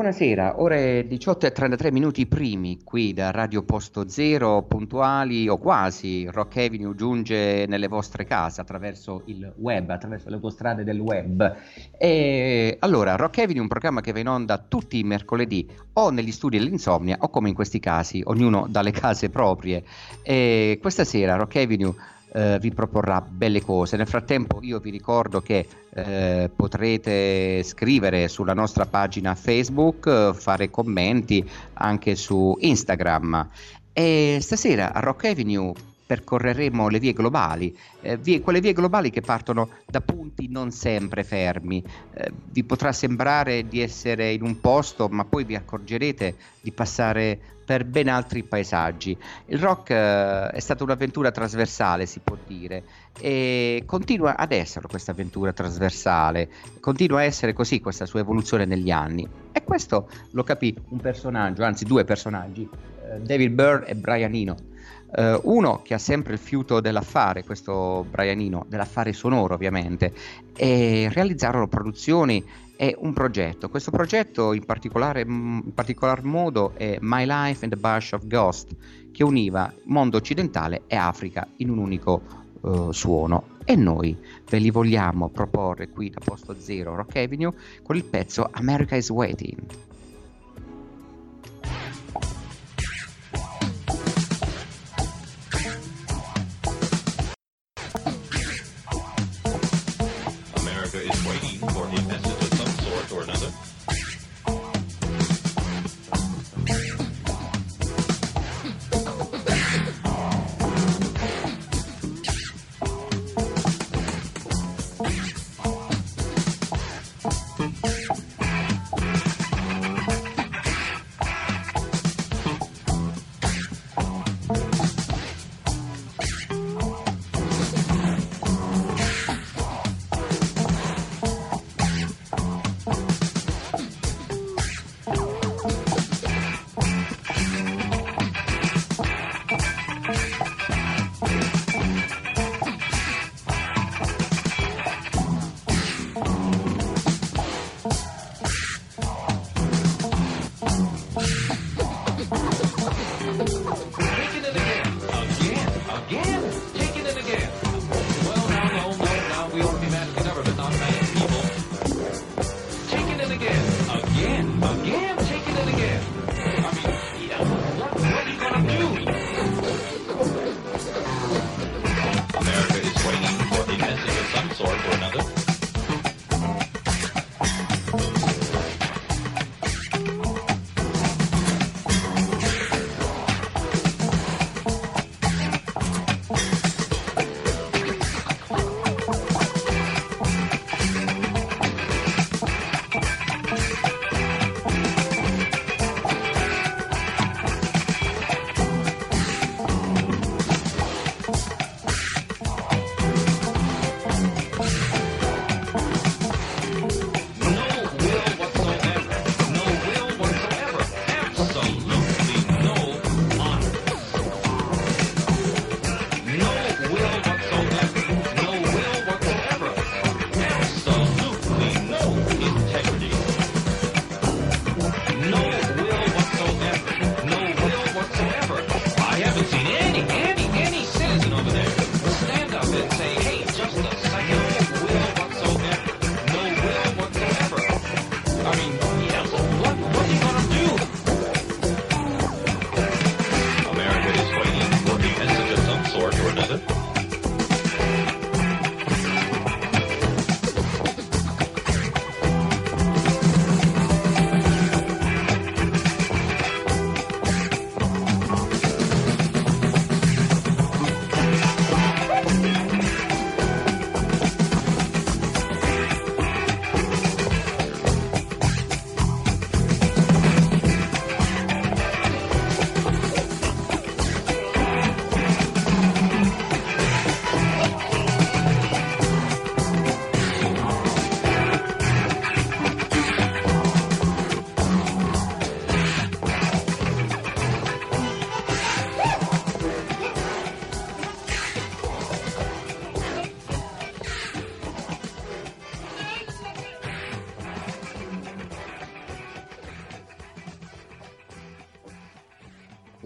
Buonasera, 0.00 0.62
ore 0.62 1.06
18 1.06 1.44
e 1.44 1.52
33 1.52 1.92
minuti 1.92 2.24
primi 2.24 2.78
qui 2.82 3.12
da 3.12 3.30
Radio 3.30 3.62
Posto 3.64 4.08
Zero, 4.08 4.62
puntuali 4.62 5.46
o 5.46 5.58
quasi. 5.58 6.26
Rock 6.32 6.56
Avenue 6.56 6.94
giunge 6.94 7.66
nelle 7.66 7.86
vostre 7.86 8.24
case 8.24 8.62
attraverso 8.62 9.20
il 9.26 9.52
web, 9.56 9.90
attraverso 9.90 10.30
le 10.30 10.36
autostrade 10.36 10.84
del 10.84 11.00
web. 11.00 11.54
E 11.98 12.78
allora, 12.80 13.16
Rock 13.16 13.40
Avenue 13.40 13.58
è 13.58 13.60
un 13.60 13.68
programma 13.68 14.00
che 14.00 14.12
va 14.12 14.20
in 14.20 14.28
onda 14.28 14.56
tutti 14.56 14.98
i 14.98 15.04
mercoledì 15.04 15.68
o 15.92 16.08
negli 16.08 16.32
studi 16.32 16.56
dell'insomnia 16.56 17.18
o 17.20 17.28
come 17.28 17.50
in 17.50 17.54
questi 17.54 17.78
casi, 17.78 18.22
ognuno 18.24 18.64
dalle 18.70 18.92
case 18.92 19.28
proprie. 19.28 19.84
E 20.22 20.78
questa 20.80 21.04
sera 21.04 21.36
Rock 21.36 21.56
Avenue 21.56 21.94
eh, 22.32 22.58
vi 22.60 22.72
proporrà 22.72 23.20
belle 23.20 23.62
cose. 23.62 23.96
Nel 23.96 24.06
frattempo 24.06 24.58
io 24.62 24.78
vi 24.78 24.90
ricordo 24.90 25.40
che 25.40 25.66
eh, 25.94 26.50
potrete 26.54 27.62
scrivere 27.62 28.28
sulla 28.28 28.54
nostra 28.54 28.86
pagina 28.86 29.34
Facebook, 29.34 30.32
fare 30.34 30.70
commenti 30.70 31.48
anche 31.74 32.14
su 32.14 32.56
Instagram. 32.60 33.48
E 33.92 34.38
stasera 34.40 34.92
a 34.92 35.00
Rock 35.00 35.24
Avenue 35.24 35.72
percorreremo 36.10 36.88
le 36.88 36.98
vie 36.98 37.12
globali, 37.12 37.72
eh, 38.00 38.16
vie, 38.16 38.40
quelle 38.40 38.58
vie 38.58 38.72
globali 38.72 39.10
che 39.10 39.20
partono 39.20 39.68
da 39.86 40.00
punti 40.00 40.48
non 40.48 40.72
sempre 40.72 41.22
fermi. 41.22 41.84
Eh, 42.14 42.32
vi 42.50 42.64
potrà 42.64 42.90
sembrare 42.90 43.68
di 43.68 43.80
essere 43.80 44.32
in 44.32 44.42
un 44.42 44.58
posto, 44.58 45.06
ma 45.06 45.24
poi 45.24 45.44
vi 45.44 45.54
accorgerete 45.54 46.34
di 46.62 46.72
passare 46.72 47.38
per 47.64 47.84
ben 47.84 48.08
altri 48.08 48.42
paesaggi. 48.42 49.16
Il 49.46 49.60
rock 49.60 49.90
eh, 49.90 50.48
è 50.48 50.58
stata 50.58 50.82
un'avventura 50.82 51.30
trasversale, 51.30 52.06
si 52.06 52.18
può 52.18 52.36
dire, 52.44 52.82
e 53.20 53.84
continua 53.86 54.36
ad 54.36 54.50
essere 54.50 54.88
questa 54.88 55.12
avventura 55.12 55.52
trasversale, 55.52 56.48
continua 56.80 57.20
a 57.20 57.22
essere 57.22 57.52
così 57.52 57.80
questa 57.80 58.04
sua 58.04 58.18
evoluzione 58.18 58.64
negli 58.64 58.90
anni. 58.90 59.28
E 59.52 59.62
questo 59.62 60.10
lo 60.32 60.42
capì 60.42 60.76
un 60.88 60.98
personaggio, 60.98 61.62
anzi 61.62 61.84
due 61.84 62.04
personaggi, 62.04 62.68
eh, 63.04 63.20
David 63.20 63.52
Byrne 63.52 63.86
e 63.86 63.94
Brian 63.94 64.34
Eno 64.34 64.69
Uh, 65.12 65.40
uno 65.42 65.82
che 65.82 65.94
ha 65.94 65.98
sempre 65.98 66.34
il 66.34 66.38
fiuto 66.38 66.80
dell'affare, 66.80 67.42
questo 67.42 68.06
Brianino, 68.08 68.64
dell'affare 68.68 69.12
sonoro 69.12 69.54
ovviamente, 69.54 70.12
e 70.54 71.08
realizzarono 71.12 71.66
produzioni 71.66 72.44
e 72.76 72.96
un 72.96 73.12
progetto. 73.12 73.68
Questo 73.68 73.90
progetto 73.90 74.52
in 74.52 74.64
particolare 74.64 75.22
in 75.22 75.72
particolar 75.74 76.22
modo 76.22 76.72
è 76.76 76.96
My 77.00 77.26
Life 77.26 77.64
in 77.64 77.70
the 77.70 77.76
Bush 77.76 78.12
of 78.12 78.26
Ghost, 78.26 78.68
che 79.10 79.24
univa 79.24 79.72
mondo 79.84 80.16
occidentale 80.16 80.82
e 80.86 80.96
Africa 80.96 81.46
in 81.56 81.70
un 81.70 81.78
unico 81.78 82.22
uh, 82.60 82.92
suono. 82.92 83.58
E 83.64 83.76
noi 83.76 84.16
ve 84.48 84.58
li 84.58 84.70
vogliamo 84.70 85.28
proporre 85.28 85.88
qui 85.88 86.10
da 86.10 86.20
Posto 86.24 86.54
Zero 86.58 86.94
Rock 86.94 87.16
Avenue 87.16 87.52
con 87.82 87.96
il 87.96 88.04
pezzo 88.04 88.48
America 88.50 88.96
is 88.96 89.10
Waiting. 89.10 89.58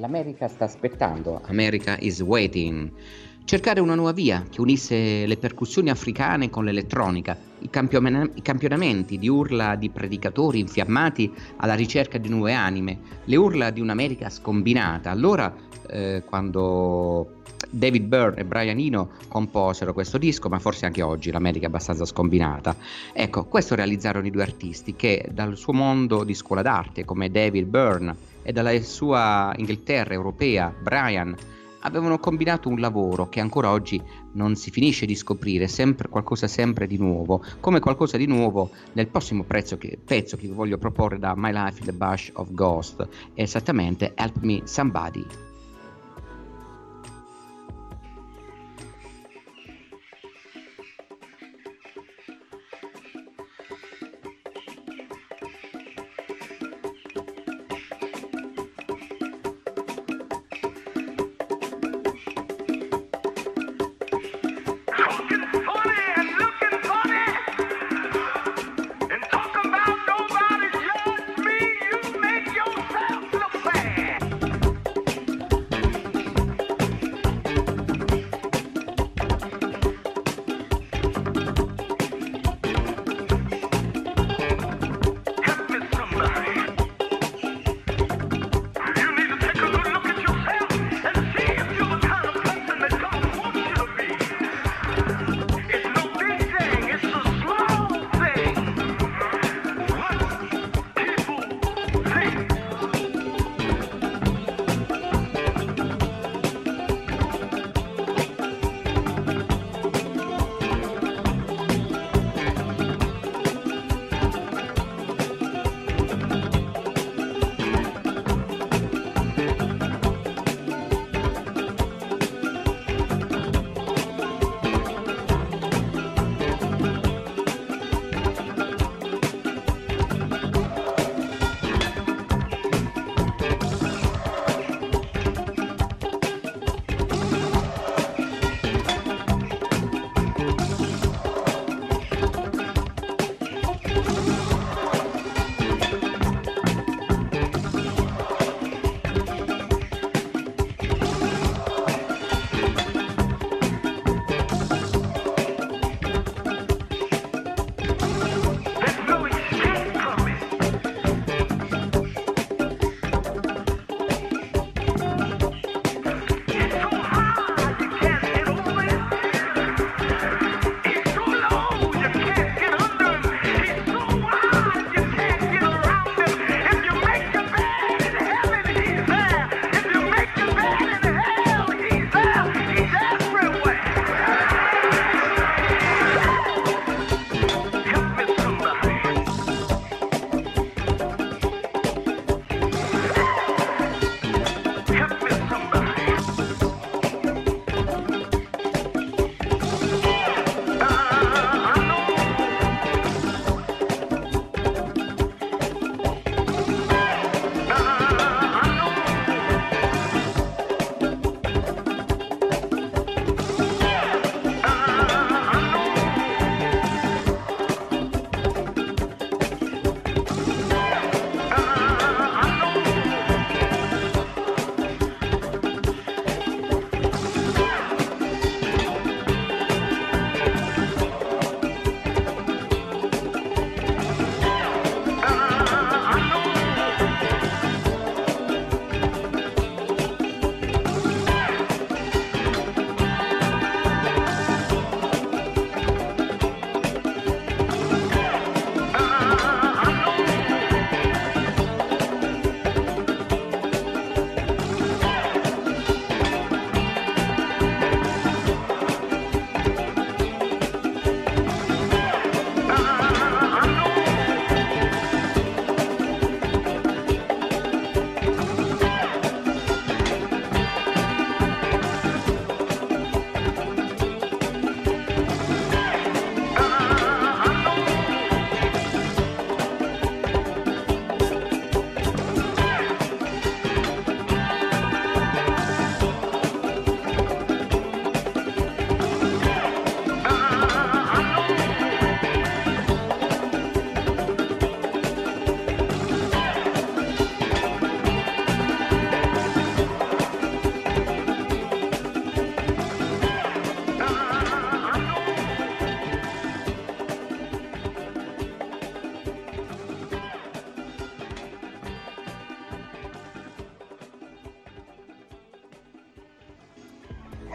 l'America 0.05 0.49
sta 0.49 0.67
aspettando, 0.67 1.41
America 1.47 1.97
is 1.99 2.21
waiting. 2.21 2.91
Cercare 3.47 3.81
una 3.81 3.95
nuova 3.95 4.13
via 4.13 4.45
che 4.51 4.61
unisse 4.61 5.25
le 5.25 5.37
percussioni 5.39 5.89
africane 5.89 6.51
con 6.51 6.65
l'elettronica, 6.65 7.35
i, 7.61 7.71
campion- 7.71 8.31
i 8.35 8.43
campionamenti 8.43 9.19
di 9.19 9.29
urla 9.29 9.77
di 9.77 9.89
predicatori 9.89 10.61
infiammati 10.61 11.33
alla 11.57 11.73
ricerca 11.73 12.19
di 12.19 12.29
nuove 12.29 12.53
anime, 12.53 12.99
le 13.25 13.37
urla 13.37 13.71
di 13.71 13.81
un'America 13.81 14.29
scombinata. 14.29 15.11
Allora, 15.11 15.55
eh, 15.89 16.23
quando 16.27 17.41
David 17.71 18.05
Byrne 18.05 18.41
e 18.41 18.45
Brian 18.45 18.79
Eno 18.79 19.11
composero 19.29 19.95
questo 19.95 20.19
disco, 20.19 20.51
ma 20.51 20.59
forse 20.59 20.85
anche 20.85 21.01
oggi 21.01 21.31
l'America 21.31 21.65
è 21.65 21.69
abbastanza 21.69 22.05
scombinata. 22.05 22.77
Ecco, 23.15 23.47
questo 23.47 23.75
realizzarono 23.75 24.27
i 24.27 24.31
due 24.31 24.43
artisti 24.43 24.95
che 24.97 25.29
dal 25.33 25.57
suo 25.57 25.73
mondo 25.73 26.25
di 26.25 26.35
scuola 26.35 26.61
d'arte, 26.61 27.07
come 27.07 27.31
David 27.31 27.67
Byrne, 27.67 28.33
e 28.45 28.53
dalla 28.53 28.81
sua 28.83 29.53
Inghilterra 29.57 30.15
europea, 30.15 30.73
Brian, 30.81 31.35
avevano 31.81 32.19
combinato 32.19 32.69
un 32.69 32.79
lavoro 32.79 33.29
che 33.29 33.41
ancora 33.41 33.71
oggi 33.71 34.01
non 34.33 34.55
si 34.55 34.71
finisce 34.71 35.07
di 35.07 35.15
scoprire, 35.15 35.67
sempre 35.69 36.09
qualcosa 36.09 36.47
sempre 36.47 36.87
di 36.87 36.99
nuovo, 36.99 37.43
come 37.61 37.81
qualcosa 37.81 38.17
di 38.17 38.27
nuovo 38.27 38.71
nel 38.93 39.09
prossimo 39.09 39.45
che, 39.45 39.99
pezzo 40.03 40.37
che 40.37 40.47
vi 40.47 40.55
voglio 40.55 40.79
proporre 40.79 41.19
da 41.19 41.35
My 41.37 41.53
Life 41.53 41.81
in 41.81 41.87
the 41.87 41.93
Bush 41.93 42.31
of 42.35 42.53
Ghost, 42.53 43.07
esattamente 43.35 44.13
Help 44.15 44.41
Me 44.41 44.63
Somebody. 44.65 45.54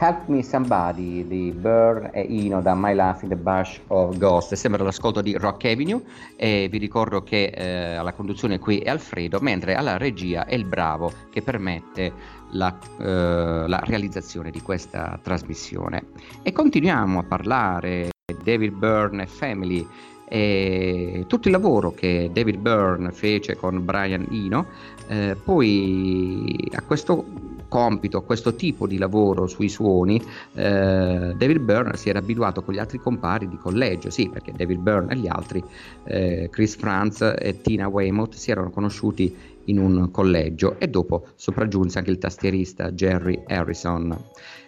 Help 0.02 0.28
Me 0.28 0.42
Somebody 0.42 1.28
di 1.28 1.52
Burr 1.52 2.10
e 2.14 2.22
Ino 2.22 2.62
da 2.62 2.74
My 2.74 2.96
Life 2.96 3.26
in 3.26 3.30
the 3.32 3.36
Bush 3.36 3.82
of 3.88 4.18
Ghost. 4.18 4.54
Sembra 4.54 4.82
l'ascolto 4.82 5.20
di 5.20 5.36
Rock 5.36 5.66
Avenue 5.66 6.02
e 6.38 6.70
vi 6.72 6.78
ricordo 6.78 7.22
che 7.22 7.52
eh, 7.54 7.96
alla 7.96 8.14
conduzione 8.14 8.60
qui 8.60 8.80
è 8.80 8.90
Alfredo, 8.90 9.40
mentre 9.42 9.76
alla 9.76 9.98
regia 9.98 10.46
è 10.46 10.56
il 10.56 10.64
Bravo 10.64 11.12
che 11.30 11.42
permette 11.42 12.14
la, 12.52 12.74
eh, 12.98 13.66
la 13.68 13.82
realizzazione 13.84 14.52
di 14.52 14.62
questa 14.62 15.20
trasmissione. 15.22 16.06
E 16.44 16.54
continuiamo 16.54 17.20
a 17.20 17.24
parlare 17.24 18.12
David 18.42 18.72
Byrne 18.72 19.26
Family 19.26 19.86
e 20.30 21.26
tutto 21.28 21.48
il 21.48 21.54
lavoro 21.54 21.92
che 21.92 22.30
David 22.32 22.58
Byrne 22.58 23.12
fece 23.12 23.58
con 23.58 23.84
Brian 23.84 24.28
Eno, 24.32 24.68
eh, 25.08 25.36
poi 25.44 26.70
a 26.74 26.82
questo 26.84 27.49
compito, 27.70 28.24
questo 28.24 28.56
tipo 28.56 28.86
di 28.86 28.98
lavoro 28.98 29.48
sui 29.48 29.70
suoni, 29.70 30.22
eh, 30.56 31.34
David 31.38 31.60
Byrne 31.60 31.96
si 31.96 32.10
era 32.10 32.20
abituato 32.20 32.62
con 32.62 32.74
gli 32.74 32.80
altri 32.80 32.98
compari 32.98 33.48
di 33.48 33.58
collegio, 33.58 34.10
sì, 34.10 34.28
perché 34.28 34.52
David 34.52 34.80
Byrne 34.80 35.14
e 35.14 35.16
gli 35.16 35.28
altri, 35.28 35.64
eh, 36.04 36.50
Chris 36.52 36.76
Franz 36.76 37.22
e 37.22 37.62
Tina 37.62 37.88
Weymouth, 37.88 38.34
si 38.34 38.52
erano 38.52 38.72
conosciuti 38.72 39.34
in 39.66 39.80
un 39.80 40.12
collegio 40.12 40.78
e 40.80 40.88
dopo 40.88 41.28
sopraggiunse 41.36 42.00
anche 42.00 42.12
il 42.12 42.18
tastierista 42.18 42.92
Jerry 42.92 43.44
Harrison. 43.48 44.18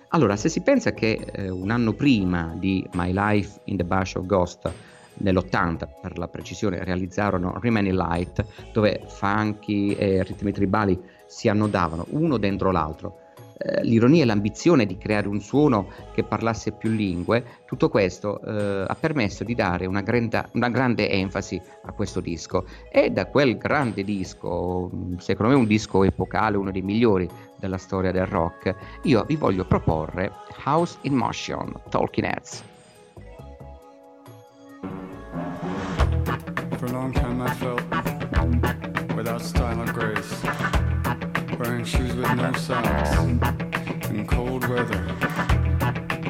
Allora, 0.10 0.36
se 0.36 0.50
si 0.50 0.62
pensa 0.62 0.94
che 0.94 1.20
eh, 1.34 1.50
un 1.50 1.72
anno 1.72 1.94
prima 1.94 2.54
di 2.58 2.88
My 2.94 3.12
Life 3.14 3.62
in 3.66 3.78
the 3.78 3.84
Bush 3.84 4.16
of 4.16 4.26
Ghost 4.26 4.72
nell'80 5.22 5.88
per 6.02 6.18
la 6.18 6.28
precisione 6.28 6.84
realizzarono 6.84 7.58
Remaining 7.62 7.96
Light 7.96 8.46
dove 8.74 9.04
funky 9.08 9.94
e 9.94 10.24
ritmi 10.24 10.52
tribali 10.52 11.00
si 11.32 11.48
annodavano 11.48 12.06
uno 12.10 12.38
dentro 12.38 12.72
l'altro. 12.72 13.20
Eh, 13.58 13.84
l'ironia 13.84 14.24
e 14.24 14.26
l'ambizione 14.26 14.86
di 14.86 14.98
creare 14.98 15.28
un 15.28 15.40
suono 15.40 15.88
che 16.14 16.24
parlasse 16.24 16.72
più 16.72 16.90
lingue, 16.90 17.62
tutto 17.66 17.90
questo 17.90 18.42
eh, 18.42 18.86
ha 18.88 18.98
permesso 19.00 19.44
di 19.44 19.54
dare 19.54 19.86
una, 19.86 20.02
granda, 20.02 20.50
una, 20.54 20.70
grande 20.70 21.10
enfasi 21.10 21.62
a 21.84 21.92
questo 21.92 22.20
disco 22.22 22.66
e 22.92 23.12
da 23.12 23.28
quel 23.28 23.58
grande 23.58 24.04
disco, 24.04 24.90
secondo 25.18 25.54
me 25.54 25.60
un 25.60 25.68
disco 25.68 26.04
epocale, 26.04 26.58
uno 26.58 26.72
dei 26.72 26.82
migliori 26.82 27.30
della 27.58 27.78
storia 27.78 28.12
del 28.12 28.26
rock, 28.26 28.76
io 29.04 29.24
vi 29.26 29.36
voglio 29.36 29.64
proporre 29.64 30.32
House 30.66 30.98
in 31.02 31.14
Motion, 31.14 31.72
Talking 31.90 32.26
Heads. 32.26 32.64
For 36.78 36.90
a 36.90 36.92
long 36.92 37.14
time 37.14 37.40
I 37.44 37.54
felt 37.54 37.81
wearing 41.82 41.86
shoes 41.86 42.16
with 42.16 42.36
no 42.36 42.52
socks 42.54 43.18
in 44.10 44.26
cold 44.28 44.68
weather. 44.68 45.04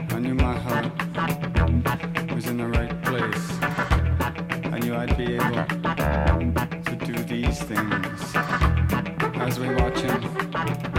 I 0.10 0.20
knew 0.20 0.34
my 0.36 0.58
heart 0.58 0.86
was 2.34 2.48
in 2.48 2.58
the 2.58 2.68
right 2.68 3.04
place. 3.04 3.52
I 4.72 4.80
knew 4.80 4.96
I'd 4.96 5.18
be 5.18 5.36
able 5.36 5.66
to 6.84 6.96
do 7.06 7.14
these 7.24 7.62
things. 7.64 8.36
As 9.36 9.60
we 9.60 9.74
watch 9.76 10.00
him 10.00 10.91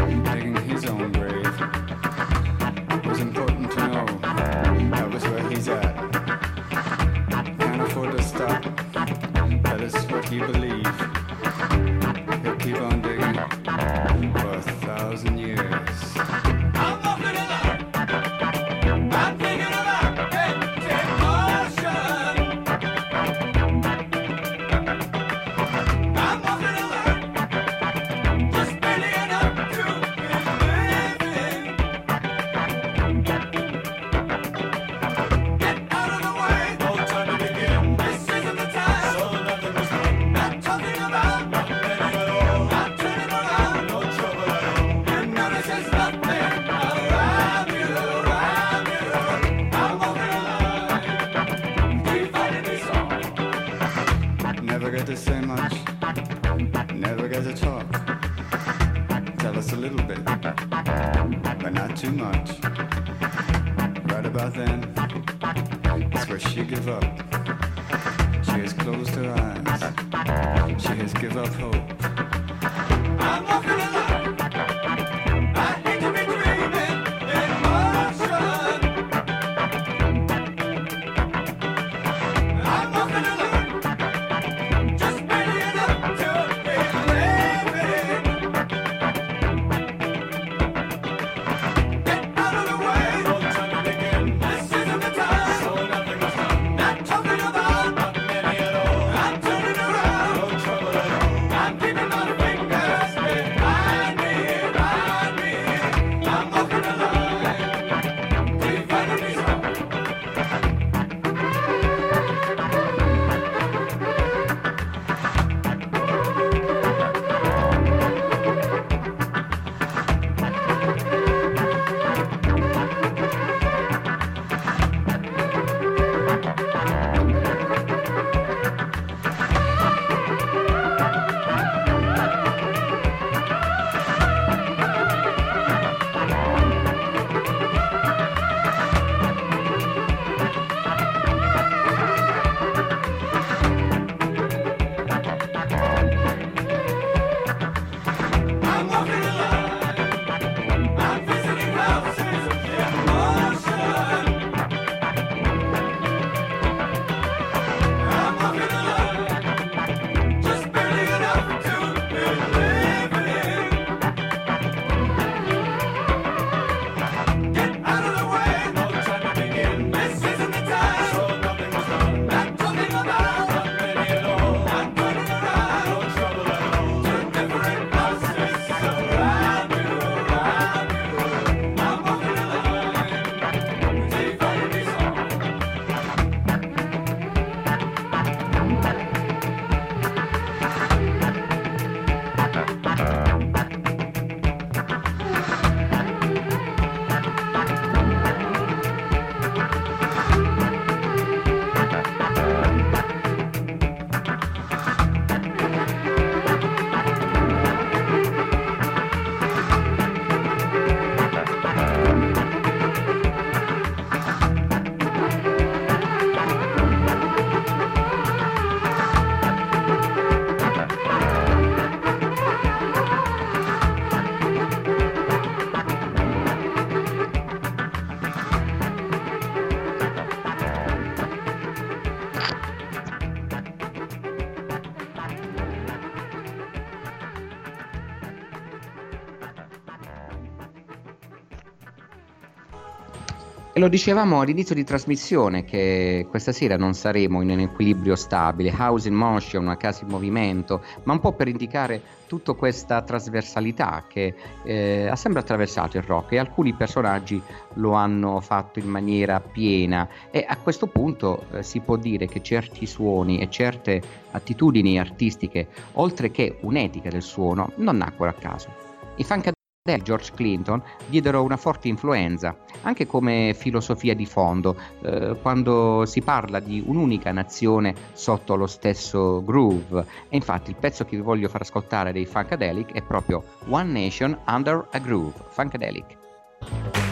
lo 243.82 243.88
dicevamo 243.88 244.40
all'inizio 244.40 244.76
di 244.76 244.84
trasmissione 244.84 245.64
che 245.64 246.28
questa 246.30 246.52
sera 246.52 246.76
non 246.76 246.94
saremo 246.94 247.42
in 247.42 247.50
un 247.50 247.58
equilibrio 247.58 248.14
stabile, 248.14 248.72
house 248.78 249.08
in 249.08 249.14
motion, 249.14 249.64
una 249.64 249.76
casa 249.76 250.04
in 250.04 250.10
movimento, 250.10 250.84
ma 251.02 251.14
un 251.14 251.18
po' 251.18 251.32
per 251.32 251.48
indicare 251.48 252.00
tutta 252.28 252.52
questa 252.52 253.02
trasversalità 253.02 254.04
che 254.06 254.36
eh, 254.62 255.08
ha 255.08 255.16
sempre 255.16 255.40
attraversato 255.40 255.96
il 255.96 256.04
rock 256.04 256.30
e 256.30 256.38
alcuni 256.38 256.74
personaggi 256.74 257.42
lo 257.74 257.94
hanno 257.94 258.38
fatto 258.38 258.78
in 258.78 258.86
maniera 258.86 259.40
piena 259.40 260.08
e 260.30 260.44
a 260.46 260.56
questo 260.58 260.86
punto 260.86 261.46
eh, 261.50 261.64
si 261.64 261.80
può 261.80 261.96
dire 261.96 262.28
che 262.28 262.40
certi 262.40 262.86
suoni 262.86 263.40
e 263.40 263.50
certe 263.50 264.00
attitudini 264.30 264.96
artistiche, 265.00 265.66
oltre 265.94 266.30
che 266.30 266.59
un'etica 266.61 267.11
del 267.11 267.22
suono, 267.22 267.72
non 267.78 267.96
nacquero 267.96 268.30
a 268.30 268.35
caso. 268.35 268.68
I 269.16 269.24
Funkadelic 269.24 269.62
di 269.85 270.01
George 270.01 270.31
Clinton 270.33 270.81
diedero 271.09 271.42
una 271.42 271.57
forte 271.57 271.88
influenza, 271.88 272.57
anche 272.83 273.05
come 273.05 273.53
filosofia 273.53 274.14
di 274.14 274.27
fondo, 274.27 274.77
eh, 275.03 275.37
quando 275.42 276.05
si 276.07 276.21
parla 276.21 276.61
di 276.61 276.85
un'unica 276.87 277.33
nazione 277.33 277.92
sotto 278.12 278.55
lo 278.55 278.68
stesso 278.68 279.42
groove. 279.45 280.07
E 280.29 280.37
infatti 280.37 280.71
il 280.71 280.77
pezzo 280.77 281.05
che 281.05 281.16
vi 281.16 281.23
voglio 281.23 281.49
far 281.49 281.62
ascoltare 281.62 282.12
dei 282.12 282.27
Funkadelic 282.27 282.92
è 282.92 283.03
proprio 283.03 283.42
One 283.71 283.90
Nation 283.90 284.38
Under 284.47 284.87
a 284.92 284.99
Groove, 285.01 285.35
Funkadelic. 285.49 287.12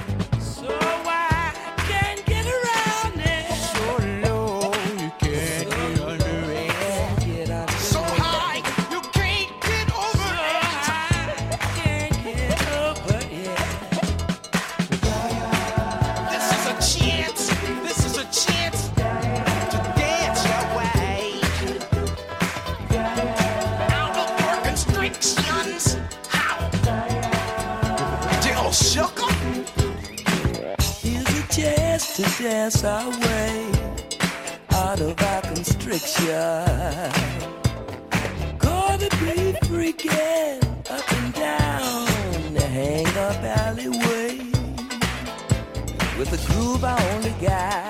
To 32.23 32.43
dance 32.43 32.85
our 32.85 33.09
way 33.09 33.73
out 34.73 35.01
of 35.01 35.23
our 35.23 35.41
constriction. 35.41 36.33
Gonna 38.59 39.09
be 39.23 39.55
freaking 39.69 40.63
up 40.91 41.13
and 41.13 41.35
down 41.35 42.55
the 42.55 42.61
hang 42.61 43.07
up 43.07 43.43
alleyway. 43.43 44.39
With 46.19 46.31
the 46.31 46.41
groove 46.53 46.85
I 46.85 46.97
only 47.15 47.35
got, 47.41 47.90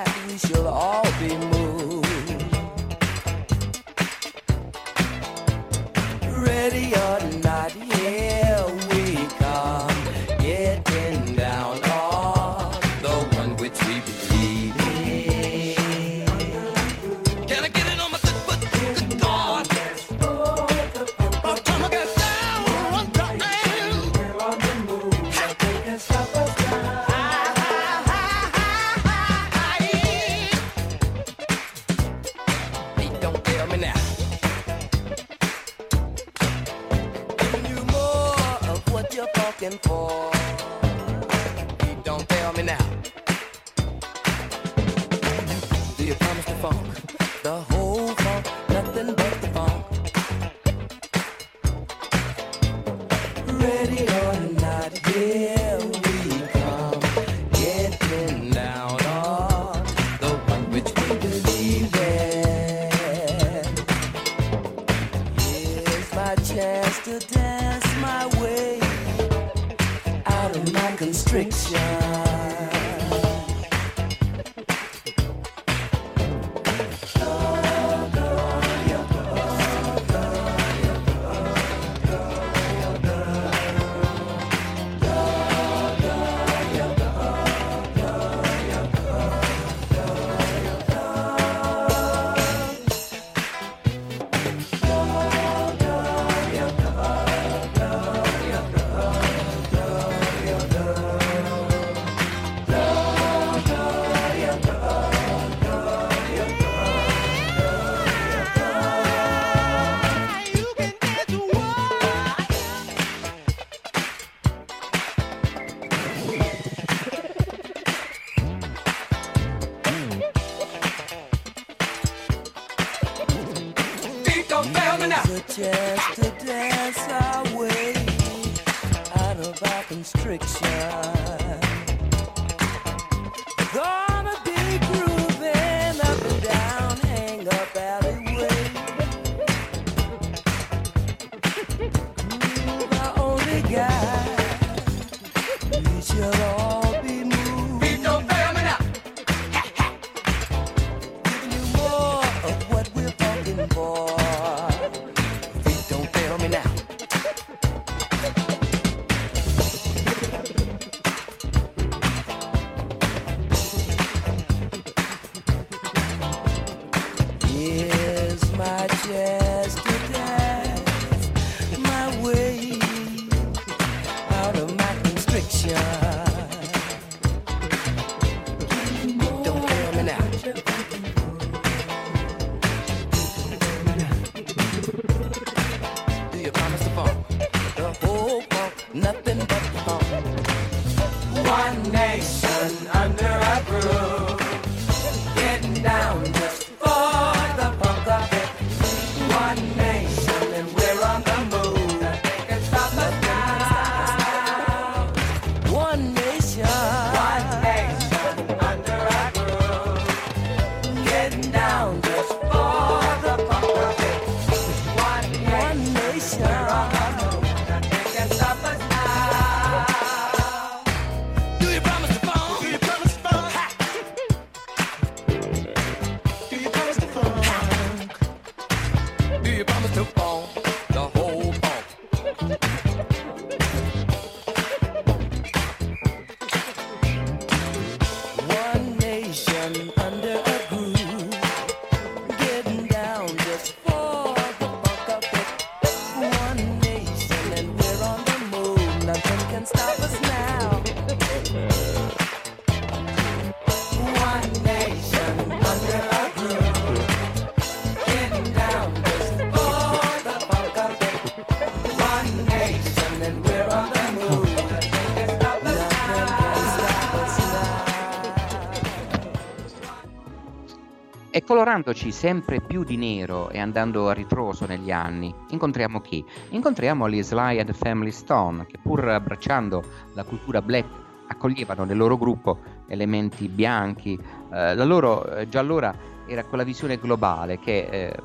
colorandoci 271.50 272.12
sempre 272.12 272.60
più 272.60 272.84
di 272.84 272.96
nero 272.96 273.50
e 273.50 273.58
andando 273.58 274.08
a 274.08 274.12
ritroso 274.12 274.66
negli 274.66 274.92
anni, 274.92 275.34
incontriamo 275.48 276.00
chi? 276.00 276.24
Incontriamo 276.50 277.10
gli 277.10 277.20
Sly 277.24 277.58
and 277.58 277.72
Family 277.72 278.12
Stone, 278.12 278.66
che 278.66 278.78
pur 278.80 279.08
abbracciando 279.08 279.82
la 280.14 280.22
cultura 280.22 280.62
black 280.62 280.86
accoglievano 281.26 281.82
nel 281.82 281.96
loro 281.96 282.16
gruppo 282.16 282.60
elementi 282.86 283.48
bianchi. 283.48 284.16
Eh, 284.16 284.76
la 284.76 284.84
loro, 284.84 285.26
eh, 285.26 285.48
già 285.48 285.58
allora 285.58 285.92
era 286.24 286.44
quella 286.44 286.62
visione 286.62 286.98
globale 286.98 287.58
che, 287.58 287.78
eh, 287.80 288.16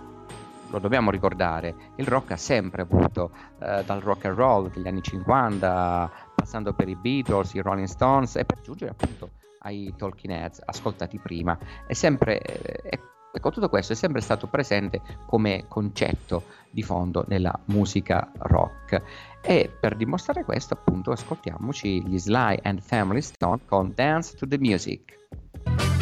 lo 0.69 0.77
dobbiamo 0.77 1.09
ricordare, 1.09 1.93
il 1.95 2.05
rock 2.05 2.33
ha 2.33 2.38
sempre 2.38 2.83
avuto, 2.83 3.31
eh, 3.59 3.81
dal 3.88 4.01
rock 4.01 4.25
and 4.25 4.35
roll 4.35 4.69
degli 4.71 4.88
anni 4.88 5.01
50, 5.01 6.11
passando 6.35 6.73
per 6.73 6.89
i 6.89 6.95
Beatles, 6.95 7.55
i 7.55 7.61
Rolling 7.61 7.88
Stones 7.88 8.35
e 8.35 8.45
per 8.45 8.61
giungere 8.61 8.91
appunto 8.91 9.31
ai 9.61 9.91
Talking 9.97 10.31
Heads 10.31 10.61
ascoltati 10.63 11.17
prima. 11.17 11.57
È 11.88 11.93
sempre, 11.93 12.39
eh, 12.39 12.89
è- 12.89 12.99
ecco, 13.38 13.52
tutto 13.52 13.69
questo 13.69 13.93
è 13.93 13.95
sempre 13.95 14.21
stato 14.21 14.48
presente 14.48 15.02
come 15.26 15.65
concetto 15.67 16.43
di 16.69 16.82
fondo 16.82 17.26
nella 17.28 17.58
musica 17.65 18.32
rock. 18.38 19.02
E 19.41 19.71
per 19.80 19.95
dimostrare 19.95 20.43
questo, 20.43 20.74
appunto, 20.74 21.12
ascoltiamoci 21.12 22.06
gli 22.06 22.17
Sly 22.17 22.60
and 22.63 22.82
Family 22.82 23.21
Stone 23.21 23.62
con 23.65 23.91
Dance 23.93 24.36
to 24.36 24.48
the 24.48 24.58
Music. 24.58 25.94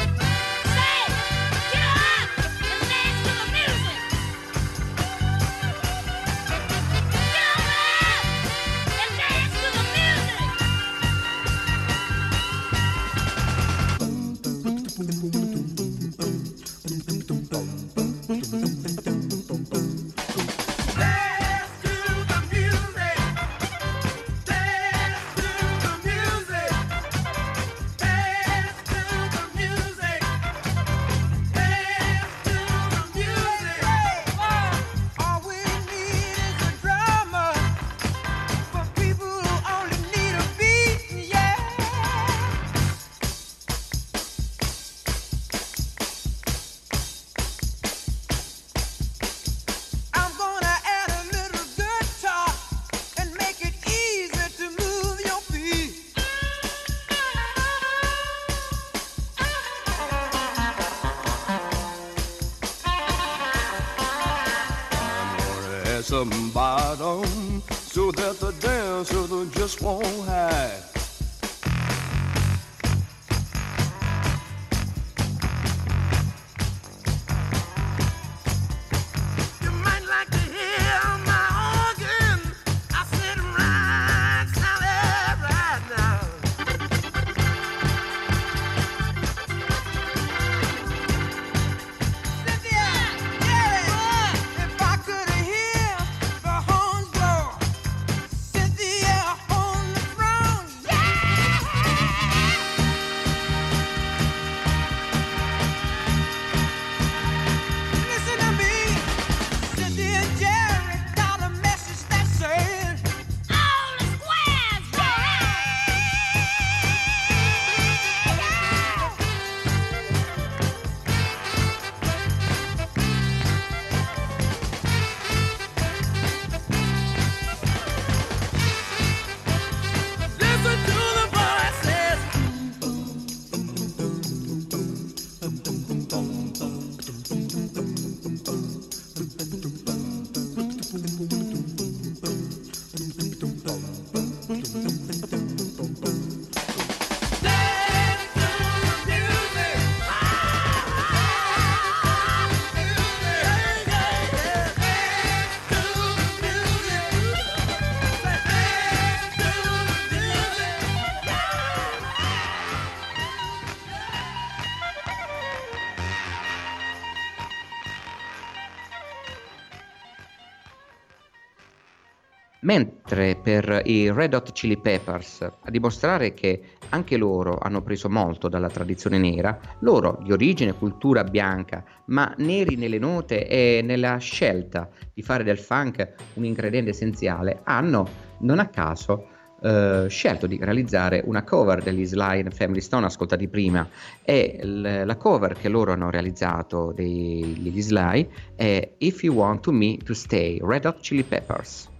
Mentre 173.13 173.35
per 173.35 173.81
i 173.85 174.11
Red 174.11 174.33
Hot 174.33 174.51
Chili 174.53 174.75
Peppers, 174.75 175.41
a 175.43 175.69
dimostrare 175.69 176.33
che 176.33 176.61
anche 176.89 177.15
loro 177.15 177.59
hanno 177.61 177.83
preso 177.83 178.09
molto 178.09 178.47
dalla 178.47 178.69
tradizione 178.69 179.19
nera, 179.19 179.55
loro 179.81 180.17
di 180.23 180.31
origine 180.31 180.71
e 180.71 180.73
cultura 180.73 181.23
bianca, 181.23 181.83
ma 182.05 182.33
neri 182.37 182.75
nelle 182.75 182.97
note 182.97 183.47
e 183.47 183.83
nella 183.83 184.17
scelta 184.17 184.89
di 185.13 185.21
fare 185.21 185.43
del 185.43 185.59
funk 185.59 186.13
un 186.33 186.45
ingrediente 186.45 186.89
essenziale, 186.89 187.59
hanno, 187.65 188.07
non 188.39 188.57
a 188.57 188.69
caso, 188.69 189.27
eh, 189.61 190.07
scelto 190.09 190.47
di 190.47 190.57
realizzare 190.59 191.21
una 191.23 191.43
cover 191.43 191.83
degli 191.83 192.05
Sly 192.05 192.43
Family 192.49 192.81
Stone 192.81 193.05
ascoltati 193.05 193.47
prima 193.47 193.87
e 194.23 194.59
l- 194.63 195.03
la 195.05 195.15
cover 195.17 195.53
che 195.53 195.69
loro 195.69 195.91
hanno 195.91 196.09
realizzato 196.09 196.91
degli 196.91 197.79
Sly 197.79 198.27
è 198.55 198.95
If 198.97 199.21
You 199.21 199.35
Want 199.35 199.61
to 199.61 199.71
Me 199.71 199.97
to 199.97 200.15
Stay, 200.15 200.59
Red 200.63 200.85
Hot 200.85 200.99
Chili 201.01 201.21
Peppers. 201.21 201.91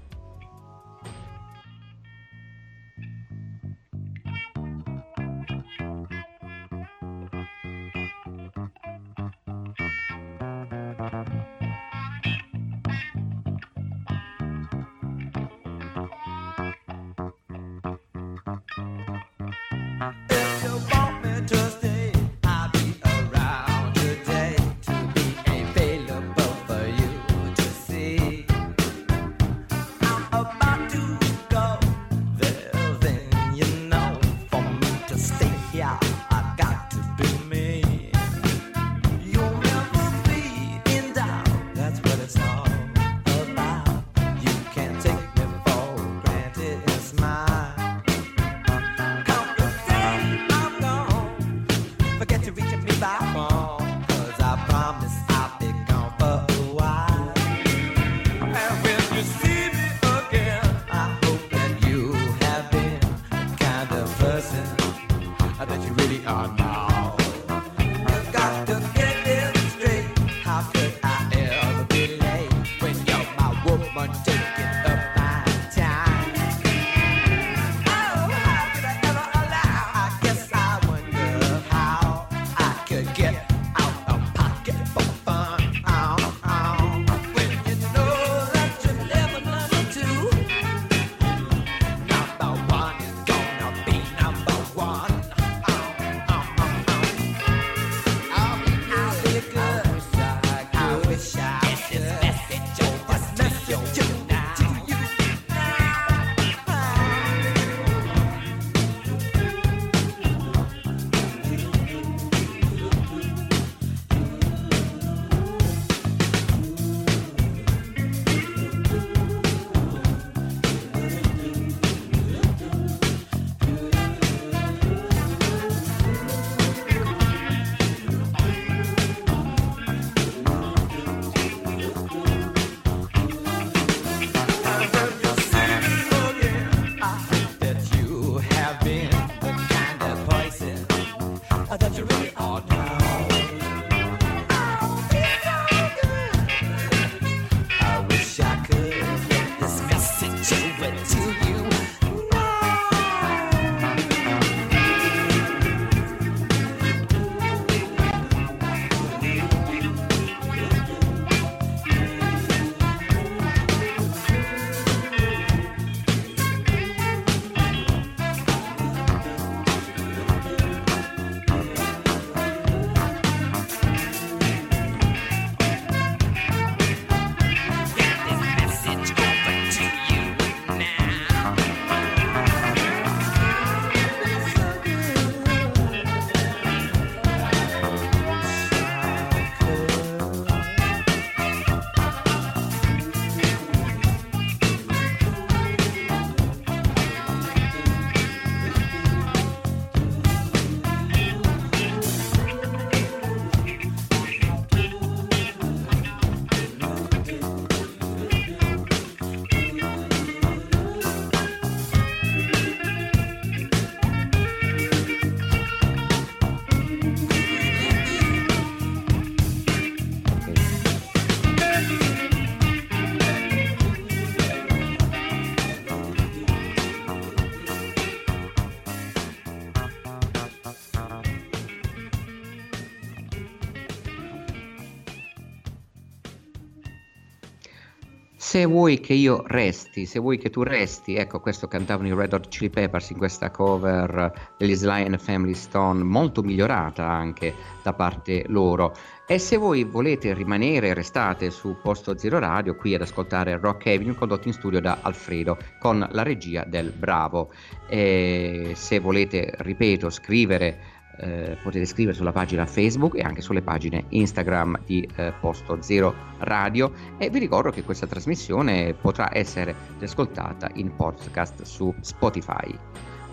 Se 238.44 238.66
vuoi 238.66 239.00
che 239.00 239.14
io 239.14 239.42
resti, 239.48 240.06
se 240.06 240.20
vuoi 240.20 240.38
che 240.38 240.50
tu 240.50 240.64
resti, 240.64 241.16
ecco 241.16 241.40
questo 241.40 241.70
cantavano 241.70 242.10
i 242.10 242.14
Red 242.14 242.34
Hot 242.34 242.50
Chili 242.50 242.70
Peppers 242.70 243.12
in 243.12 243.18
questa 243.18 243.50
cover 243.50 244.52
degli 244.58 244.76
Sly 244.76 245.06
and 245.06 245.18
Family 245.18 245.54
Stone, 245.54 246.04
molto 246.04 246.44
migliorata 246.44 247.08
anche 247.08 247.56
da 247.82 247.94
parte 247.94 248.44
loro. 248.50 248.94
E 249.26 249.40
se 249.40 249.56
voi 249.56 249.86
volete 249.86 250.34
rimanere, 250.34 250.94
restate 250.94 251.52
su 251.52 251.78
Posto 251.82 252.18
Zero 252.18 252.38
Radio 252.38 252.76
qui 252.76 252.94
ad 252.94 253.02
ascoltare 253.02 253.58
Rock 253.58 253.88
Avenue 253.88 254.14
condotto 254.14 254.50
in 254.50 254.54
studio 254.54 254.82
da 254.82 254.98
Alfredo 255.02 255.58
con 255.80 256.06
la 256.12 256.22
regia 256.22 256.66
del 256.66 256.92
Bravo. 256.92 257.50
E 257.88 258.74
se 258.76 259.00
volete, 259.00 259.54
ripeto, 259.60 260.10
scrivere 260.10 261.03
eh, 261.18 261.58
potete 261.62 261.86
scrivere 261.86 262.16
sulla 262.16 262.32
pagina 262.32 262.66
Facebook 262.66 263.16
e 263.16 263.22
anche 263.22 263.42
sulle 263.42 263.62
pagine 263.62 264.06
Instagram 264.10 264.80
di 264.86 265.08
eh, 265.16 265.34
Posto 265.40 265.82
Zero 265.82 266.14
Radio 266.40 266.92
e 267.18 267.30
vi 267.30 267.40
ricordo 267.40 267.70
che 267.70 267.84
questa 267.84 268.08
trasmissione 268.08 268.94
potrà 268.94 269.30
essere 269.32 269.76
ascoltata 270.02 270.70
in 270.76 270.96
podcast 270.96 271.64
su 271.64 271.94
Spotify. 272.02 272.78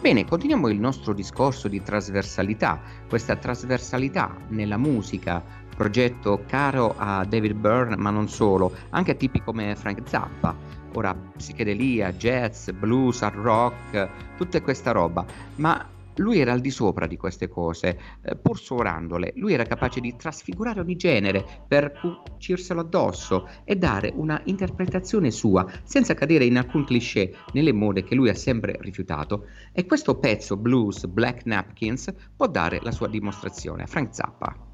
Bene, 0.01 0.25
continuiamo 0.25 0.69
il 0.69 0.81
nostro 0.81 1.12
discorso 1.12 1.69
di 1.69 1.83
trasversalità, 1.83 2.81
questa 3.07 3.37
trasversalità 3.37 4.35
nella 4.49 4.79
musica, 4.79 5.43
progetto 5.77 6.43
caro 6.47 6.95
a 6.97 7.25
David 7.25 7.53
Byrne, 7.53 7.97
ma 7.97 8.09
non 8.09 8.27
solo, 8.29 8.75
anche 8.90 9.11
a 9.11 9.14
tipi 9.14 9.43
come 9.43 9.77
Frank 9.77 10.01
Zappa. 10.09 10.57
Ora, 10.95 11.14
psichedelia, 11.14 12.12
jazz, 12.14 12.71
blues, 12.71 13.21
hard 13.21 13.37
rock, 13.37 14.09
tutta 14.38 14.61
questa 14.62 14.93
roba, 14.93 15.25
ma 15.57 15.87
lui 16.16 16.38
era 16.38 16.53
al 16.53 16.61
di 16.61 16.70
sopra 16.70 17.07
di 17.07 17.16
queste 17.16 17.49
cose, 17.49 17.99
eh, 18.23 18.37
pur 18.37 18.59
suonandole, 18.59 19.33
lui 19.37 19.53
era 19.53 19.64
capace 19.64 20.01
di 20.01 20.16
trasfigurare 20.16 20.81
ogni 20.81 20.96
genere 20.96 21.44
per 21.66 21.92
cucirselo 21.92 22.81
addosso 22.81 23.49
e 23.64 23.77
dare 23.77 24.12
una 24.14 24.40
interpretazione 24.44 25.31
sua, 25.31 25.66
senza 25.85 26.14
cadere 26.14 26.44
in 26.44 26.57
alcun 26.57 26.85
cliché 26.85 27.35
nelle 27.53 27.73
mode 27.73 28.05
che 28.05 28.14
lui 28.14 28.29
ha 28.29 28.35
sempre 28.35 28.77
rifiutato. 28.81 29.46
E 29.73 29.87
questo 29.87 30.18
pezzo 30.18 30.57
blues 30.57 31.07
Black 31.07 31.44
Napkins 31.46 32.12
può 32.37 32.46
dare 32.46 32.81
la 32.83 32.92
sua 32.92 33.09
dimostrazione. 33.09 33.87
Frank 33.87 34.14
Zappa. 34.14 34.70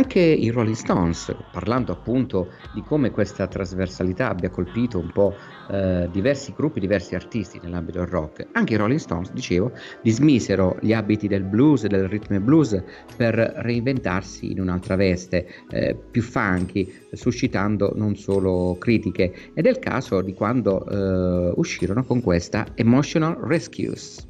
Anche 0.00 0.20
i 0.20 0.48
Rolling 0.48 0.76
Stones, 0.76 1.36
parlando 1.52 1.92
appunto 1.92 2.52
di 2.72 2.82
come 2.82 3.10
questa 3.10 3.46
trasversalità 3.46 4.30
abbia 4.30 4.48
colpito 4.48 4.98
un 4.98 5.12
po' 5.12 5.36
eh, 5.68 6.08
diversi 6.10 6.54
gruppi, 6.54 6.80
diversi 6.80 7.14
artisti 7.14 7.60
nell'ambito 7.62 7.98
del 7.98 8.08
rock, 8.08 8.46
anche 8.52 8.72
i 8.72 8.76
Rolling 8.78 8.98
Stones, 8.98 9.30
dicevo, 9.30 9.72
dismisero 10.00 10.78
gli 10.80 10.94
abiti 10.94 11.28
del 11.28 11.42
blues, 11.42 11.84
del 11.84 12.08
rhythm 12.08 12.32
and 12.32 12.44
blues 12.44 12.82
per 13.14 13.34
reinventarsi 13.34 14.50
in 14.50 14.60
un'altra 14.60 14.96
veste, 14.96 15.46
eh, 15.68 15.94
più 15.94 16.22
funky, 16.22 16.90
suscitando 17.12 17.92
non 17.94 18.16
solo 18.16 18.78
critiche. 18.78 19.52
Ed 19.52 19.66
è 19.66 19.68
il 19.68 19.80
caso 19.80 20.22
di 20.22 20.32
quando 20.32 20.82
eh, 20.86 21.52
uscirono 21.56 22.04
con 22.04 22.22
questa 22.22 22.68
Emotional 22.74 23.36
Rescues. 23.36 24.29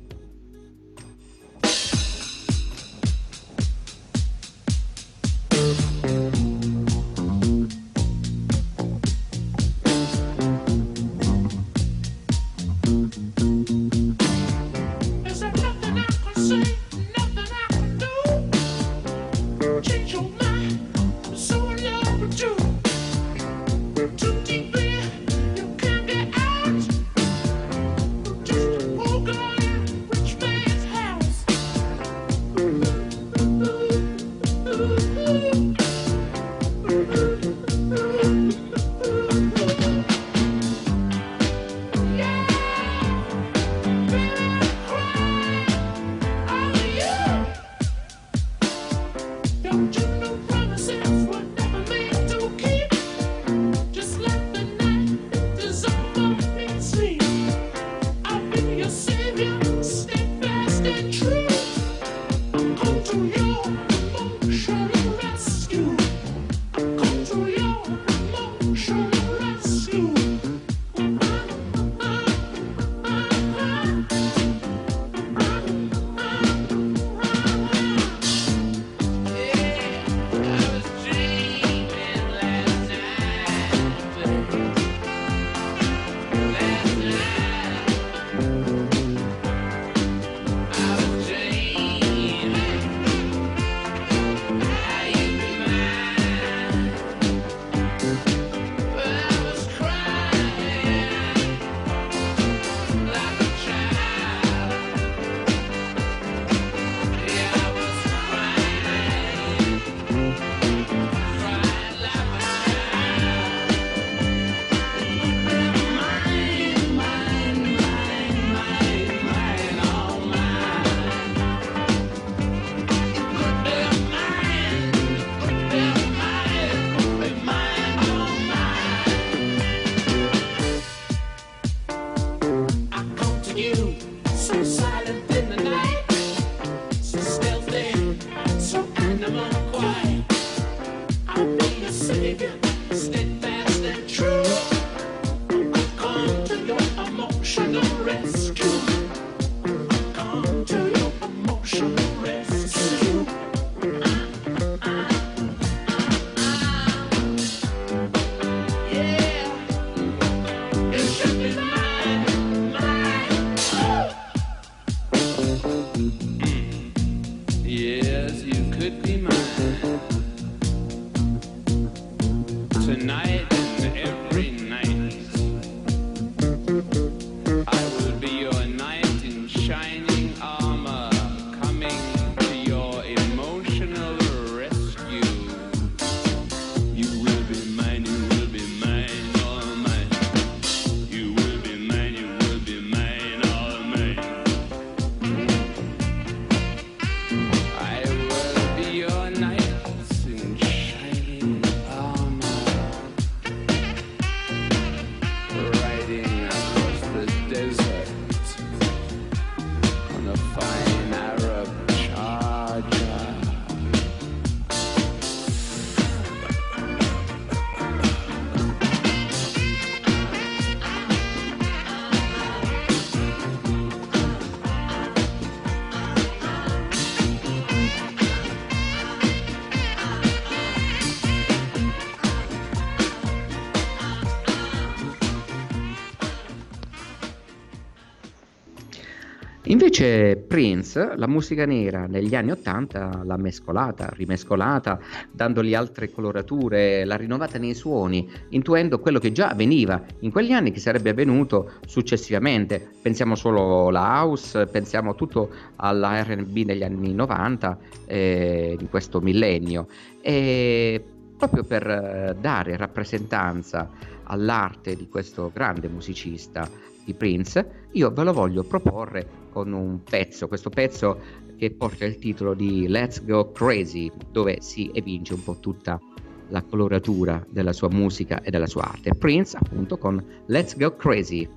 Invece 239.90 240.36
Prince, 240.36 241.14
la 241.16 241.26
musica 241.26 241.66
nera 241.66 242.06
negli 242.06 242.36
anni 242.36 242.52
Ottanta 242.52 243.22
l'ha 243.24 243.36
mescolata, 243.36 244.08
rimescolata, 244.12 245.00
dandogli 245.32 245.74
altre 245.74 246.12
colorature, 246.12 247.04
l'ha 247.04 247.16
rinnovata 247.16 247.58
nei 247.58 247.74
suoni, 247.74 248.30
intuendo 248.50 249.00
quello 249.00 249.18
che 249.18 249.32
già 249.32 249.48
avveniva 249.48 250.00
in 250.20 250.30
quegli 250.30 250.52
anni 250.52 250.70
che 250.70 250.78
sarebbe 250.78 251.10
avvenuto 251.10 251.72
successivamente. 251.86 252.88
Pensiamo 253.02 253.34
solo 253.34 253.88
alla 253.88 254.22
house, 254.22 254.66
pensiamo 254.66 255.16
tutto 255.16 255.50
alla 255.74 256.22
RB 256.22 256.58
negli 256.58 256.84
anni 256.84 257.12
90 257.12 257.78
eh, 258.06 258.76
di 258.78 258.86
questo 258.86 259.20
millennio. 259.20 259.88
E 260.20 261.02
proprio 261.36 261.64
per 261.64 261.84
eh, 261.88 262.36
dare 262.40 262.76
rappresentanza 262.76 263.90
all'arte 264.22 264.94
di 264.94 265.08
questo 265.08 265.50
grande 265.52 265.88
musicista 265.88 266.89
di 267.10 267.14
Prince, 267.14 267.88
io 267.92 268.10
ve 268.12 268.22
lo 268.24 268.32
voglio 268.32 268.62
proporre 268.62 269.26
con 269.50 269.72
un 269.72 270.02
pezzo, 270.02 270.46
questo 270.48 270.70
pezzo 270.70 271.20
che 271.56 271.70
porta 271.72 272.04
il 272.04 272.18
titolo 272.18 272.54
di 272.54 272.86
Let's 272.88 273.24
Go 273.24 273.50
Crazy, 273.52 274.10
dove 274.30 274.58
si 274.60 274.90
evince 274.94 275.34
un 275.34 275.42
po' 275.42 275.58
tutta 275.58 276.00
la 276.48 276.62
coloratura 276.62 277.44
della 277.48 277.72
sua 277.72 277.88
musica 277.90 278.40
e 278.42 278.50
della 278.50 278.66
sua 278.66 278.84
arte. 278.84 279.14
Prince, 279.14 279.56
appunto, 279.56 279.98
con 279.98 280.24
Let's 280.46 280.76
Go 280.76 280.94
Crazy. 280.96 281.48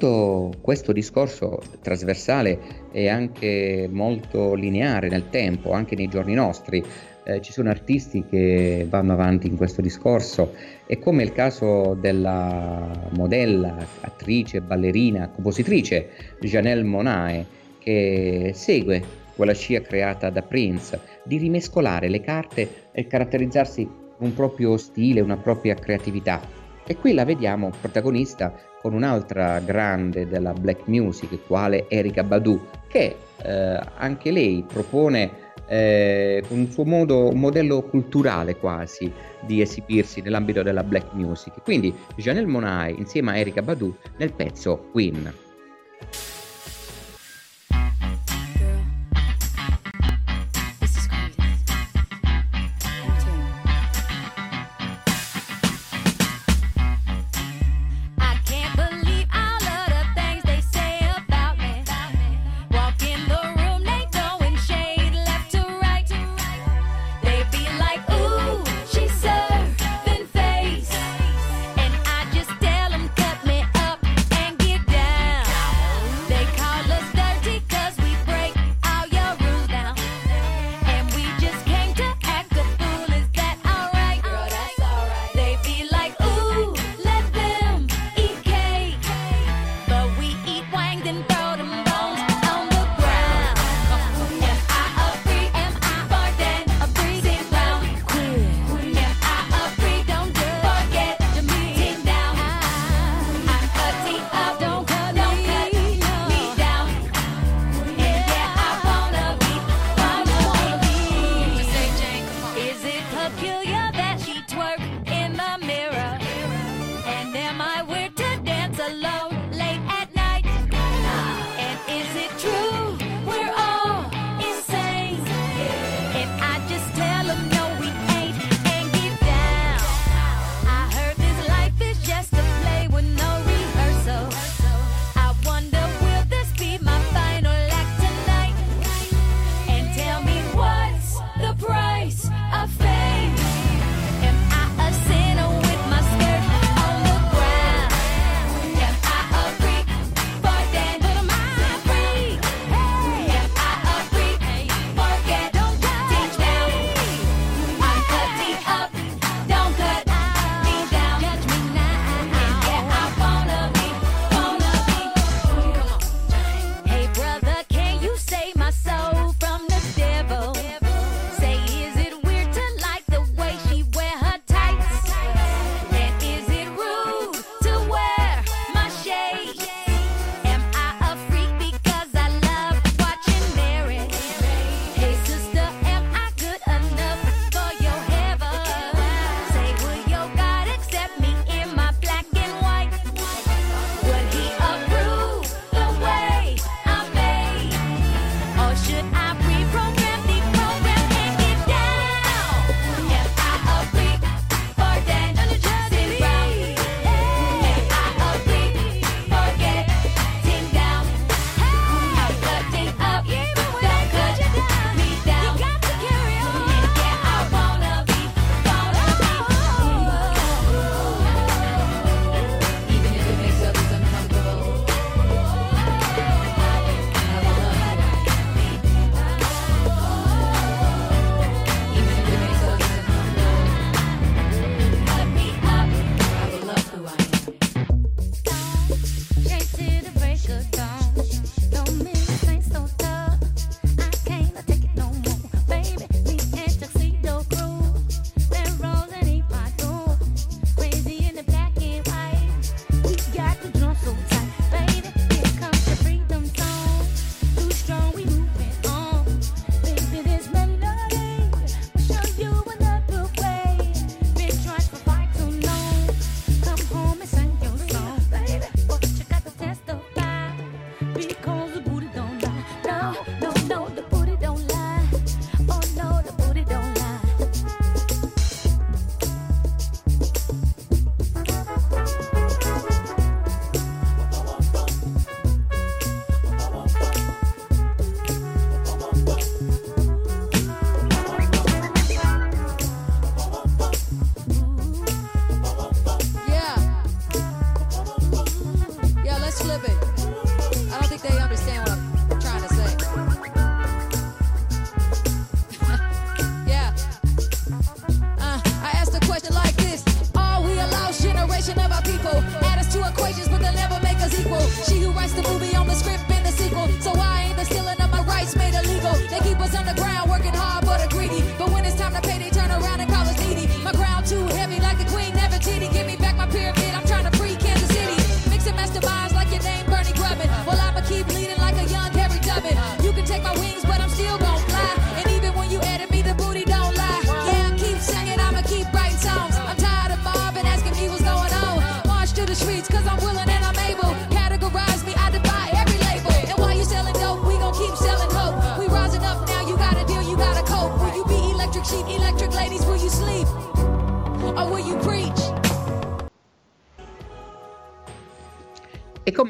Tutto 0.00 0.52
questo 0.62 0.92
discorso 0.92 1.60
trasversale 1.82 2.88
è 2.90 3.06
anche 3.08 3.86
molto 3.92 4.54
lineare 4.54 5.10
nel 5.10 5.28
tempo, 5.28 5.72
anche 5.72 5.94
nei 5.94 6.08
giorni 6.08 6.32
nostri. 6.32 6.82
Eh, 7.22 7.42
ci 7.42 7.52
sono 7.52 7.68
artisti 7.68 8.24
che 8.24 8.86
vanno 8.88 9.12
avanti 9.12 9.46
in 9.46 9.58
questo 9.58 9.82
discorso 9.82 10.54
e 10.86 10.98
come 10.98 11.22
il 11.22 11.32
caso 11.32 11.94
della 12.00 13.10
modella, 13.10 13.76
attrice, 14.00 14.62
ballerina, 14.62 15.28
compositrice 15.28 16.08
Janelle 16.40 16.82
Monae 16.82 17.44
che 17.78 18.52
segue 18.54 19.02
quella 19.36 19.52
scia 19.52 19.82
creata 19.82 20.30
da 20.30 20.40
Prince 20.40 20.98
di 21.24 21.36
rimescolare 21.36 22.08
le 22.08 22.22
carte 22.22 22.68
e 22.92 23.06
caratterizzarsi 23.06 23.86
un 24.16 24.32
proprio 24.32 24.78
stile, 24.78 25.20
una 25.20 25.36
propria 25.36 25.74
creatività. 25.74 26.40
E 26.86 26.96
qui 26.96 27.12
la 27.12 27.26
vediamo 27.26 27.70
protagonista 27.80 28.69
con 28.80 28.94
un'altra 28.94 29.60
grande 29.60 30.26
della 30.26 30.52
black 30.52 30.86
music, 30.86 31.46
quale 31.46 31.86
Erika 31.88 32.22
Badu, 32.22 32.60
che 32.88 33.16
eh, 33.42 33.80
anche 33.96 34.30
lei 34.30 34.64
propone 34.66 35.48
eh, 35.66 36.42
un 36.48 36.68
suo 36.70 36.84
modo, 36.84 37.28
un 37.28 37.38
modello 37.38 37.82
culturale 37.82 38.56
quasi 38.56 39.12
di 39.40 39.60
esibirsi 39.60 40.20
nell'ambito 40.20 40.62
della 40.62 40.82
black 40.82 41.12
music. 41.12 41.62
Quindi 41.62 41.94
Janelle 42.16 42.46
Monae 42.46 42.92
insieme 42.92 43.32
a 43.32 43.36
Erika 43.36 43.62
Badu 43.62 43.94
nel 44.16 44.32
pezzo 44.32 44.88
Queen. 44.90 45.32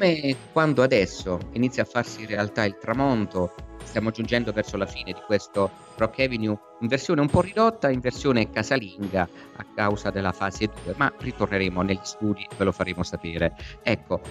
Come 0.01 0.35
quando 0.51 0.81
adesso 0.81 1.37
inizia 1.51 1.83
a 1.83 1.85
farsi 1.85 2.25
realtà 2.25 2.65
il 2.65 2.75
tramonto, 2.79 3.53
stiamo 3.83 4.09
giungendo 4.09 4.51
verso 4.51 4.75
la 4.75 4.87
fine 4.87 5.13
di 5.13 5.21
questo 5.27 5.69
Rock 5.97 6.21
Avenue 6.21 6.57
in 6.79 6.87
versione 6.87 7.21
un 7.21 7.29
po' 7.29 7.41
ridotta, 7.41 7.91
in 7.91 7.99
versione 7.99 8.49
casalinga 8.49 9.29
a 9.57 9.65
causa 9.75 10.09
della 10.09 10.31
fase 10.31 10.71
2, 10.83 10.95
ma 10.97 11.13
ritorneremo 11.15 11.83
negli 11.83 11.99
studi, 12.01 12.47
ve 12.57 12.63
lo 12.63 12.71
faremo 12.71 13.03
sapere. 13.03 13.53
Ecco, 13.83 14.21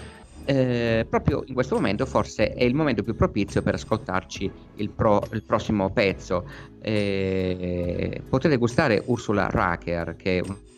eh, 0.45 1.07
proprio 1.09 1.45
in 1.47 1.55
questo 1.55 1.77
momento 1.77 2.05
forse 2.05 2.53
è 2.53 2.65
il 2.65 2.75
momento 2.75 3.05
più 3.05 3.15
propizio 3.15 3.63
per 3.63 3.75
ascoltarci 3.75 4.51
il, 4.75 4.91
pro- 4.91 5.23
il 5.31 5.45
prossimo 5.45 5.91
pezzo. 5.91 6.51
Eh, 6.83 8.23
potete 8.29 8.57
gustare 8.57 9.01
Ursula 9.07 9.47
Racker, 9.49 10.17
che 10.17 10.39
è 10.39 10.41
un- 10.41 10.70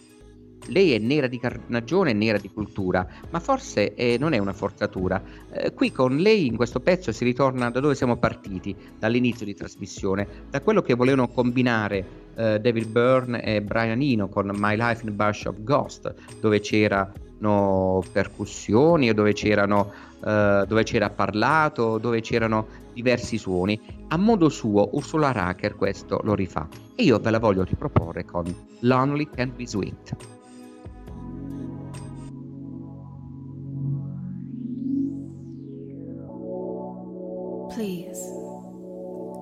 lei 0.67 0.93
è 0.93 0.99
nera 0.99 1.27
di 1.27 1.39
carnagione 1.39 2.11
e 2.11 2.15
nera 2.15 2.39
di 2.39 2.51
cultura, 2.51 3.07
ma 3.31 3.41
forse 3.41 3.95
eh, 3.95 4.17
non 4.19 4.33
è 4.33 4.39
una 4.39 4.53
forzatura. 4.53 5.23
Eh, 5.51 5.73
qui 5.75 5.93
con 5.93 6.17
lei 6.17 6.47
in 6.47 6.57
questo 6.57 6.81
pezzo 6.81 7.13
si 7.13 7.25
ritorna 7.25 7.71
da 7.71 7.81
dove 7.81 7.95
siamo 7.95 8.17
partiti, 8.17 8.75
dall'inizio 8.99 9.47
di 9.47 9.55
trasmissione, 9.55 10.27
da 10.51 10.61
quello 10.61 10.83
che 10.83 10.95
volevano 10.95 11.29
combinare 11.29 12.21
eh, 12.35 12.61
David 12.61 12.87
Byrne 12.87 13.43
e 13.43 13.63
Brian 13.63 14.01
Eno 14.01 14.29
con 14.29 14.51
My 14.55 14.77
Life 14.77 15.03
in 15.03 15.09
a 15.09 15.13
Bush 15.13 15.45
of 15.45 15.57
Ghost, 15.61 16.15
dove 16.41 16.61
c'erano 16.61 18.03
percussioni, 18.13 19.13
dove, 19.13 19.33
c'erano, 19.33 19.93
eh, 20.25 20.65
dove 20.67 20.83
c'era 20.85 21.11
parlato, 21.11 21.99
dove 21.99 22.21
c'erano 22.21 22.81
diversi 22.93 23.39
suoni. 23.39 23.81
A 24.09 24.17
modo 24.17 24.49
suo, 24.49 24.91
Ursula 24.93 25.33
Racker 25.33 25.77
questo 25.77 26.21
lo 26.23 26.35
rifà. 26.35 26.69
E 26.95 27.05
io 27.05 27.19
ve 27.19 27.31
la 27.31 27.39
voglio 27.39 27.65
riproporre 27.65 28.25
con 28.25 28.45
Lonely 28.81 29.29
Can 29.35 29.53
Be 29.57 29.67
Sweet. 29.67 30.41
Please, 37.75 38.21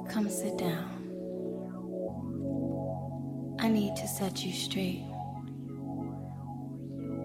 come 0.08 0.28
sit 0.30 0.56
down. 0.56 0.88
I 3.58 3.68
need 3.68 3.96
to 3.96 4.06
set 4.06 4.44
you 4.44 4.52
straight 4.52 5.04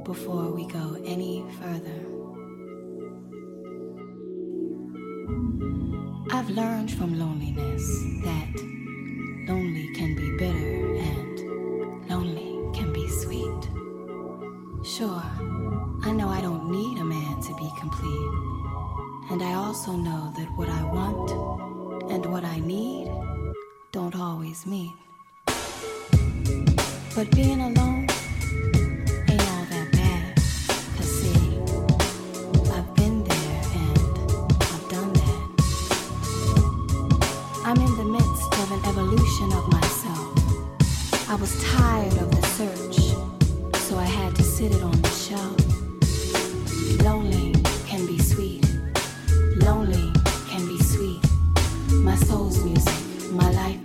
before 0.03 0.51
we 0.51 0.65
go 0.65 0.99
any 1.05 1.45
further. 1.61 2.01
I've 6.31 6.49
learned 6.49 6.91
from 6.91 7.19
loneliness 7.19 7.85
that 8.23 8.55
lonely 9.47 9.93
can 9.93 10.15
be 10.15 10.35
bitter 10.37 10.95
and 10.97 12.09
lonely 12.09 12.73
can 12.73 12.91
be 12.91 13.07
sweet. 13.09 13.69
Sure, 14.83 15.23
also 19.87 19.97
know 19.97 20.33
that 20.35 20.49
what 20.57 20.67
I 20.67 20.83
want 20.83 21.29
and 22.11 22.25
what 22.25 22.43
I 22.43 22.59
need 22.59 23.07
don't 23.91 24.15
always 24.15 24.65
meet. 24.65 24.93
But 27.13 27.29
being 27.35 27.61
alone 27.61 28.07
ain't 29.29 29.47
all 29.53 29.65
that 29.73 29.87
bad. 29.91 30.35
Cause 30.95 31.11
see, 31.19 31.59
I've 32.73 32.95
been 32.95 33.23
there 33.25 33.61
and 33.83 34.09
I've 34.73 34.87
done 34.89 35.13
that. 35.21 35.45
I'm 37.63 37.77
in 37.77 37.95
the 37.97 38.05
midst 38.05 38.53
of 38.61 38.71
an 38.71 38.81
evolution 38.89 39.53
of 39.53 39.71
myself. 39.71 41.29
I 41.29 41.35
was 41.35 41.63
tired 41.63 42.17
of 42.17 42.31
the 42.31 42.41
search, 42.57 42.97
so 43.81 43.99
I 43.99 44.05
had 44.05 44.35
to 44.35 44.43
sit 44.43 44.71
it 44.73 44.81
on 44.81 44.99
the 44.99 45.09
shelf. 45.09 45.57
Lonely 47.03 47.54
my 53.35 53.51
life 53.51 53.84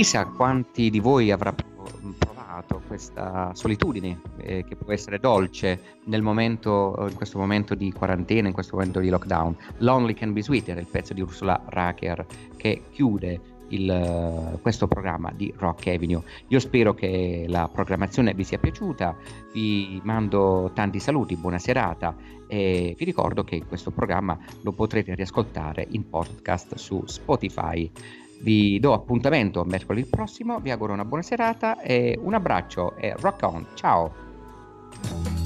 chissà 0.00 0.24
quanti 0.24 0.88
di 0.88 0.98
voi 0.98 1.30
avrà 1.30 1.52
pro- 1.52 1.92
provato 2.16 2.80
questa 2.86 3.50
solitudine 3.52 4.18
eh, 4.38 4.64
che 4.64 4.74
può 4.74 4.94
essere 4.94 5.18
dolce 5.18 5.98
nel 6.04 6.22
momento, 6.22 7.06
in 7.06 7.14
questo 7.14 7.36
momento 7.36 7.74
di 7.74 7.92
quarantena, 7.92 8.48
in 8.48 8.54
questo 8.54 8.76
momento 8.76 8.98
di 8.98 9.10
lockdown. 9.10 9.54
Lonely 9.80 10.14
Can 10.14 10.32
Be 10.32 10.42
Sweet 10.42 10.70
era 10.70 10.80
il 10.80 10.86
pezzo 10.86 11.12
di 11.12 11.20
Ursula 11.20 11.60
Racker 11.66 12.24
che 12.56 12.84
chiude 12.90 13.58
il, 13.68 14.58
questo 14.62 14.88
programma 14.88 15.32
di 15.34 15.52
Rock 15.54 15.88
Avenue. 15.88 16.22
Io 16.48 16.60
spero 16.60 16.94
che 16.94 17.44
la 17.46 17.68
programmazione 17.70 18.32
vi 18.32 18.44
sia 18.44 18.58
piaciuta, 18.58 19.14
vi 19.52 20.00
mando 20.02 20.70
tanti 20.72 20.98
saluti, 20.98 21.36
buona 21.36 21.58
serata 21.58 22.16
e 22.46 22.94
vi 22.96 23.04
ricordo 23.04 23.44
che 23.44 23.64
questo 23.66 23.90
programma 23.90 24.38
lo 24.62 24.72
potrete 24.72 25.14
riascoltare 25.14 25.86
in 25.90 26.08
podcast 26.08 26.76
su 26.76 27.02
Spotify. 27.04 27.90
Vi 28.42 28.78
do 28.80 28.92
appuntamento 28.94 29.64
mercoledì 29.64 30.08
prossimo, 30.08 30.60
vi 30.60 30.70
auguro 30.70 30.92
una 30.92 31.04
buona 31.04 31.22
serata 31.22 31.80
e 31.80 32.18
un 32.22 32.34
abbraccio 32.34 32.96
e 32.96 33.14
rock 33.18 33.42
on, 33.42 33.66
ciao! 33.74 35.39